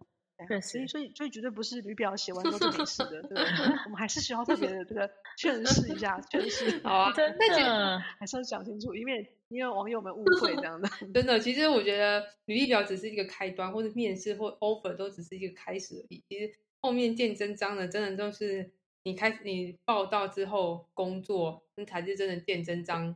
[0.47, 3.37] 对，所以所以所以绝对不是履表写完之后就没事的，对？
[3.83, 6.79] 我们还是需要特别的这个劝示一下，劝示。
[6.81, 10.87] 好啊，真 的还是要讲清楚，因为因为网友们误会这样的。
[11.13, 16.23] 真的，其实我觉得履历表只是一个开端，或者面试或 offer 都只是一个开始而已。
[16.29, 18.71] 其实后面见真章的，真的都是
[19.03, 23.15] 你开始你报道之后工作，那才是真的见真章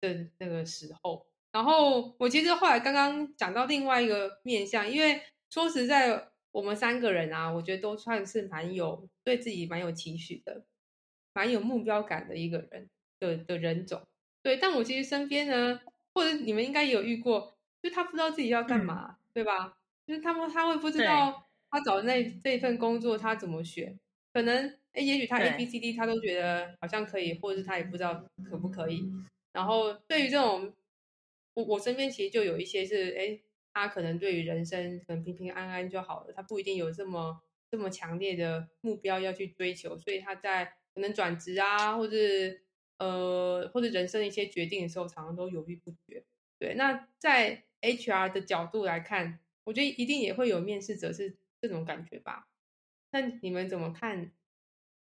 [0.00, 1.26] 的那个时候。
[1.52, 6.28] 然后我其实后来刚刚讲到另外一个面向，因为说实在。
[6.52, 10.64] 我们三个人啊，我觉得都算是蛮有对自己蛮有期许的，
[11.34, 12.88] 蛮有目标感的一个人
[13.20, 14.00] 的的人种。
[14.46, 15.80] 对，但我其实身边呢，
[16.14, 19.76] 或者你们应该也有遇过，就他不知道自己要干嘛，对吧？
[20.06, 23.98] 就是他们他会不知道他找的那这份工作他怎么选，
[24.32, 29.02] 可能哎，也许他 A B C D 他都觉得好像可以，或者是他也不知道可不可以。
[29.52, 30.72] 然后对于这种，
[31.54, 33.40] 我我身边其实就有一些是哎。
[33.78, 37.38] 他可能对于人生可能平平安安就好了，他不一定有这么
[37.70, 42.16] 这么强烈的目标要去追求，所以他在可能转职啊，或者
[42.98, 46.24] 呃或者人生一些决定的时候，常常都犹豫不决。
[46.58, 52.48] 对，那在 HR 的角度来看，我觉得一定也会有面试者是这种感觉吧？
[53.10, 54.32] 那你们怎么看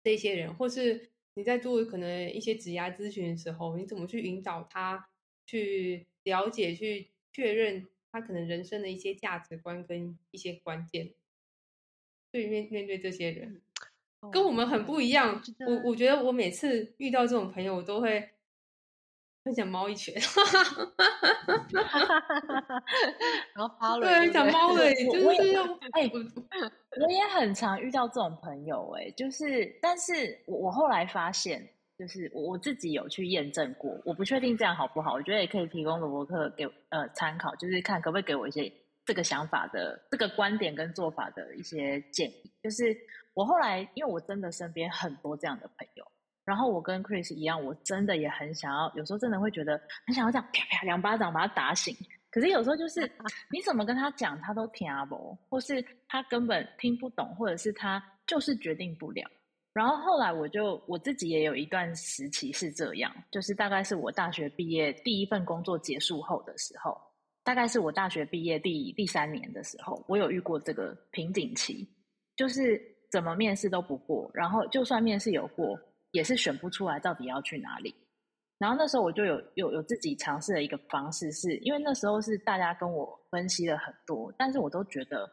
[0.02, 5.08] 这些人，或是你在做可能一些职涯咨询的时候，你怎么去引导他
[5.46, 7.88] 去了解、去确认？
[8.10, 11.12] 他可能人生的一些价值观跟一些关键，
[12.32, 13.60] 对面面对这些人，
[14.32, 15.40] 跟我们很不一样。
[15.66, 18.28] 我我觉得我每次遇到这种朋友，我都会
[19.44, 20.14] 很想猫一拳，
[23.54, 25.26] 然后 发了，对，想 猫的，就是
[25.92, 26.10] 哎，
[27.00, 31.68] 我也很常遇到这种朋友，哎，就是，但是我我后来发现。
[31.98, 38.72] 就是我我自己有去验证过，我不确定这样好不好，我觉得也可以提供罗伯特给呃参考，就是看可不可以给我一些
[39.04, 42.52] 这个想法的这个观点跟做法的一些建议。
[42.62, 42.96] 就是
[43.38, 46.04] 我后来因为我真的身边很多这样的朋友，
[46.44, 51.94] 然后我跟 Chris 一样，我真的也很想要，有时候真的会觉得很想要这样啪啪两巴掌把他打醒，
[52.32, 53.08] 可是有时候就是
[53.48, 59.24] 你怎么跟他讲他都听不，或是他根本听不懂，或者是他就是决定不了。
[59.72, 67.00] 然后后来我就我自己也有一段时期是这样，就是大概是我大学毕业第一份工作结束后的时候，
[67.44, 71.88] 大概是我大学毕业第第三年的时候，我有遇过这个瓶颈期，
[72.34, 75.78] 就是怎么面试都不过，然后就算面试有过，
[76.10, 77.94] 也是选不出来到底要去哪里。
[78.58, 85.30] 然后那时候我就有有有自己尝试的一个方式，是因为那时候是大家跟我分析了很多，但是我都觉得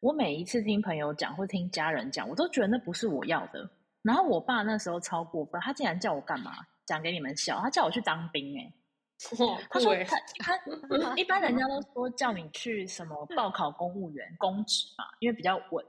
[0.00, 3.68] 我每一次听朋友讲或听家人讲，我都觉得那不是我要的。
[4.02, 6.52] 然后我爸那时候超过分，他竟然叫我干嘛？
[6.86, 8.72] 讲给你们笑，他叫我去当兵 哎！
[9.70, 10.58] 他说他他
[11.14, 15.84] 一般人家都说叫你去什么报考公务员公职嘛，因为比较稳，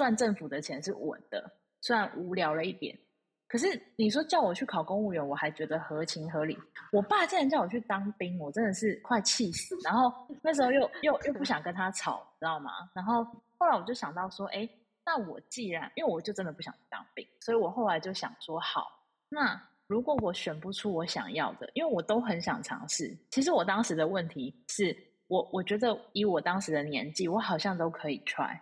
[0.00, 2.98] 赚政府的钱是稳的，虽然无聊了一点。
[3.46, 3.66] 可是
[3.96, 6.58] 你说叫我去考公务员，我还觉得合情合理。
[6.90, 9.76] 我爸竟然叫我去当兵，我真的是快气死。
[9.84, 10.10] 然后
[10.42, 12.70] 那时候又又又不想跟他吵，知道吗？
[12.94, 13.22] 然后
[13.58, 14.66] 后来我就想到说，哎。
[15.02, 18.86] 那我既然，因为我就真的不想当兵，所以我后来就想说，好，
[19.28, 23.16] 那如果我选不出我想要的，因为我都很想尝试。
[23.30, 24.96] 其实我当时的问题是
[25.26, 28.56] 我，我觉得以我当时的年纪，我好像都可以 try，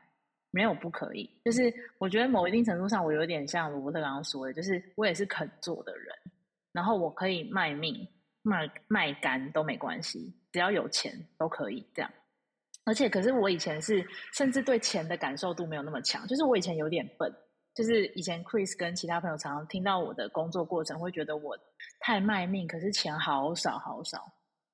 [0.51, 1.29] 没有不可以。
[1.45, 6.15] 就是我觉得某一定程度上，我有点像罗伯特刚刚说的，就是我也是肯做的人，
[6.73, 7.95] 然后我可以卖命、
[8.43, 12.11] 卖卖肝都没关系，只要有钱都可以这样。
[12.85, 17.31] 而且，可是我以前是甚至对钱的感受度没有那么强，就是我以前有点笨，
[17.75, 21.55] 就是以前 Chris 跟其他朋友常常听到我的工作过程，会觉得我
[22.01, 24.25] 太卖命，可是钱好少好少。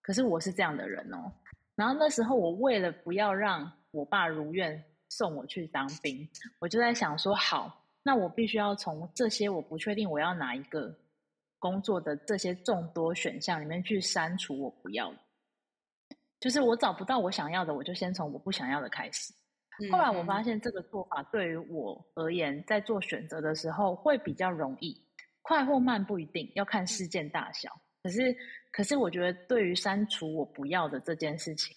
[0.00, 1.32] 可是我是这样的人哦。
[1.74, 4.80] 然后那时候我为了不要让我爸如愿
[5.16, 10.92] 送我去当兵，我就在想说，好，那我必须要从这些我不确定我要哪一个
[11.60, 15.18] 工作的这些众多选项里面去删除我不要的。
[16.40, 19.32] 就是我找不到我想要的，我就先从我不想要的开始。
[19.92, 25.00] 后来我发现这个做法对于我而言，在做选择的时候会比较容易，
[25.42, 27.70] 快或慢不一定要看事件大小。
[28.02, 28.36] 可是，
[28.72, 31.74] 可是我觉得对于删除我不要的这件事情，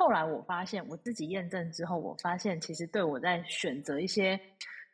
[0.00, 4.40] 后来我发现我自己验证之后，我发现其实对我在选择一些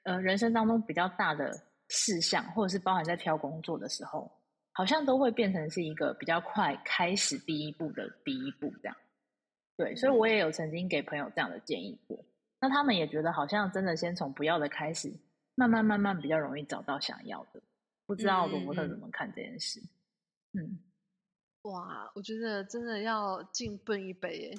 [0.02, 1.52] 呃人生当中比较大的
[1.90, 4.28] 事项，或者是包含在挑工作的时候，
[4.72, 8.96] 好像都会变成是一个比较快开始第一步的第一步这样。
[9.76, 12.18] 对，所以我也有曾经给朋友这样的建议过。
[12.60, 15.08] 那他们也觉得好像真的先从不要的开始，
[15.54, 17.62] 慢慢慢慢比较容易找到想要的。
[18.06, 19.80] 不知道罗伯特怎么看这件事？
[20.52, 20.80] 嗯，
[21.70, 24.58] 哇，我觉得真的要进奔一杯耶！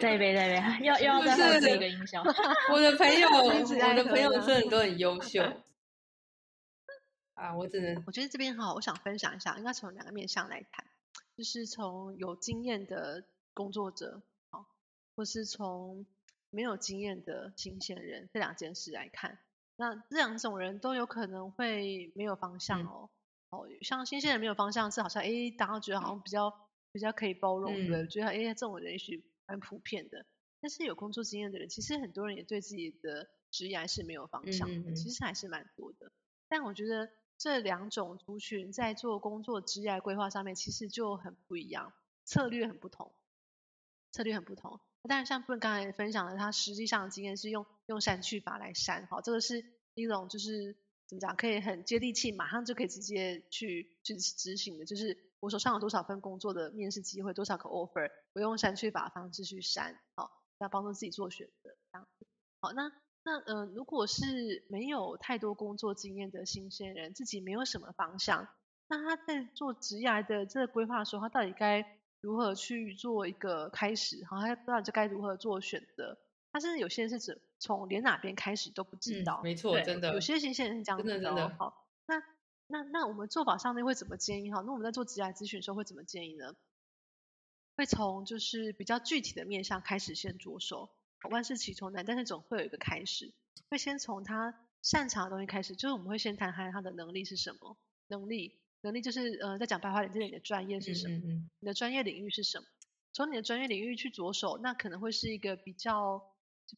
[0.00, 2.22] 再一杯，再一杯，要要再放这个音效。
[2.72, 5.42] 我的朋友， 我的朋友真的都很优秀
[7.34, 7.54] 啊！
[7.56, 10.84] 我只能，我觉得这边哈，我想分享一下，应该从两个面向来谈，
[11.36, 14.66] 就是从有经验的工作者，好，
[15.14, 16.06] 或是从。
[16.50, 19.38] 没有经验的新鲜人，这两件事来看，
[19.74, 23.10] 那这两种人都有可能会没有方向哦。
[23.50, 26.52] 哦，像新鲜人没有方向是好像，哎，大家觉得好像比较
[26.92, 30.26] 比较可以包容的，觉得哎，这种人也许蛮普遍的。
[30.60, 36.10] 但是有工作经验的人，其实很多人也对自己的职业还是没有方向的，其实还是蛮多的。
[36.48, 41.92] 但我觉得这两种族群在做工作职业规划上面，其实就很不一样，
[42.24, 43.12] 策略很不同，
[44.10, 44.80] 策略很不同。
[45.08, 50.76] 但是像布伦刚才分享的，他实际上的经验是用用删去法来删，好，这个是一种就是
[51.08, 62.26] 怎么讲，可以很接地气，马上就可以直接去去执行的，就是我手上有多少份工作的面试机会，多少个 offer，我用删去法方式去删，好，来帮助自己做选择，这样子。
[62.60, 62.90] 好，那
[63.24, 68.48] 那嗯，如果是没有太多工作经验的新鲜人，自己没有什么方向，
[68.88, 71.84] 那他在做职业的这个规划的时候，他到底该？
[72.22, 74.24] 如何去做一个开始？
[74.24, 76.18] 好，他不知道这该如何做选择。
[76.56, 79.42] 他甚至有些人是指从连哪边开始都不知道。
[79.42, 80.14] 没错，真的。
[80.14, 81.54] 有些新鲜人是这样子的。
[81.58, 82.22] 好，那
[82.66, 84.50] 那那我们做法上面会怎么建议？
[84.50, 86.56] 哈，那我们在做职业咨询的时候会怎么建议呢？
[87.76, 90.88] 会从就是比较具体的面向开始先着手。
[91.30, 93.34] 万事起从难，但是总会有一个开始。
[93.68, 97.76] 会先从他擅长的东西开始，就是我们会先谈谈他的能力是什么
[98.06, 98.58] 能力。
[98.80, 101.16] 能力就是，呃，在讲白话点，就是你的专业是什么？
[101.60, 102.66] 你的专业领域是什么？
[103.12, 106.22] 从你的专业领域去着手，那可能会是一个比较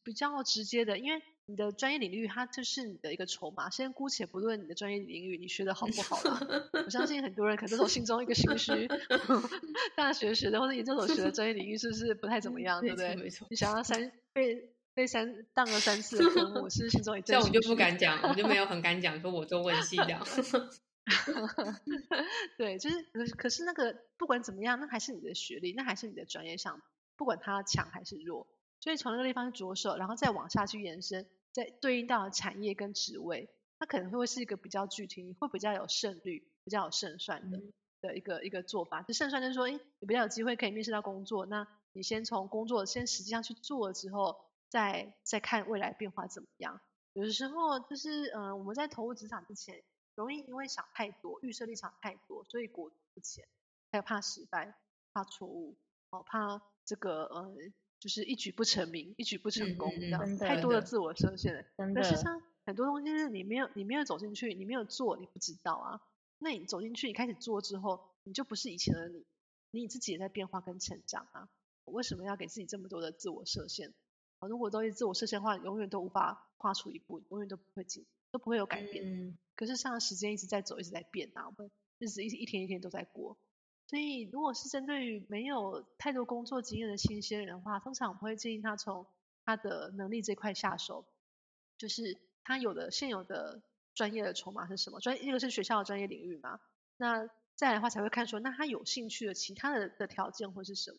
[0.03, 3.69] 比较直接的，因为你的专业领域它就是你的一个筹码。
[3.69, 8.87] 先姑且不论你的专业领域你学的好不好了，我相信很多人可能都心中一个心虚，
[9.95, 13.15] 大学学的或者研究所学的专业领域是不是不太怎么样，对不对？
[13.15, 13.47] 没错。
[13.49, 20.19] 你想要三被被三当了三次的科目，是心中一这我就不敢讲，我就没有 很敢讲，说我中文系的。
[22.57, 26.79] 对，就是可可是那个不管怎么样，那还是你的学历，那还是你的专业上，
[27.17, 28.45] 不管他强还是弱，
[28.79, 37.61] 所以从那个地方着手，然后再往下去延伸，再对应到产业跟职位，它可能会是一个比较具体，会比较有胜率，比较有胜算的
[38.01, 39.01] 的一个一个做法。
[39.01, 44.37] 就胜算就是说，哎，你比较有机会可以面试到工作，那你先从工作先实际上去做了之后，
[44.69, 46.79] 再再看未来变化怎么样。
[47.13, 49.83] 有的时候就是，嗯，我们在投入职场之前。
[50.15, 53.47] 容易因为想太多，预设立场太多，所以果不前，
[53.89, 54.75] 还有怕失败，
[55.13, 55.77] 怕错误，
[56.09, 57.55] 哦，怕这个呃，
[57.99, 61.63] 就是一举不成名，一举不成功，这样太多的自我设限了。
[61.93, 66.01] 可是像很多东西是你没有，你没有走进去，你没有做，你不知道啊。
[66.37, 69.25] 那你走进去，你开始做之后，你就不是以前的你，
[69.71, 71.49] 你自己也在变化跟成长啊。
[71.83, 73.93] 我为什么要给自己这么多的自我设限？
[74.47, 79.37] 如果都是自我设限的话，永远都无法跨出一步，永远都不会进，都不会有改变。
[79.57, 83.37] 可是，像时间一直在走，一直在变啊，我们日子一一天一天都在过。
[83.89, 89.07] 所以，如果是针对于没有太多工作经验的新鲜人的话，通常我会建议他从
[89.45, 91.05] 他的能力这块下手，
[91.77, 93.63] 就是他有的现有的
[93.95, 94.99] 专业的筹码是什么？
[94.99, 96.59] 专一个是学校的专业领域嘛，
[96.97, 100.97] 那再来的话才会看说，那他有兴趣的其他的的条件会是什么？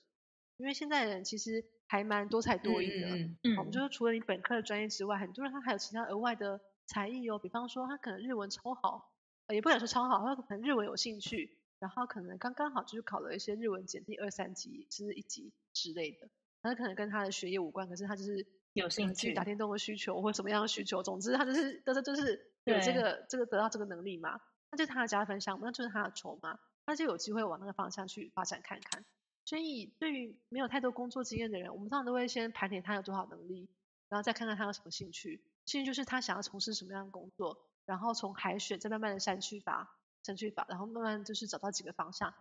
[0.56, 3.08] 因为现在人其实还蛮多才多艺的，
[3.56, 6.60] 我们就是除了你本科的专业之外，很多人他还有其他额外的。
[6.86, 9.12] 才艺哦，比方说他可能日文超好，
[9.46, 16.28] 也不敢说超好，他可能日文有兴趣，然后可能刚刚好就是考了一些日文检定二三级，甚至一级之类的。
[16.62, 24.38] 他可能跟他的学业无关，可是他就是有兴趣打电动的需求或什么样的需求，总之他就是都是就是有这个这个得到这个能力嘛，
[24.70, 29.04] 那就是他的加分项目，那就是他的筹码，那就有机会往那个方向去发展看看。
[29.46, 33.70] 所以对于没有太多工作经验的人，我们通常都会先盘点他有多少能力，
[34.10, 35.42] 然后再看看他有什么兴趣。
[35.64, 37.56] 兴趣就是他想要从事什么样的工作，
[37.86, 42.32] 然后从海选再慢慢的删去法、程序法，然后慢慢就是找到几个方向，